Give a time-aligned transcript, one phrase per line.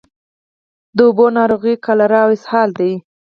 [0.95, 2.91] د اوبو ناروغۍ کالرا او اسهال دي.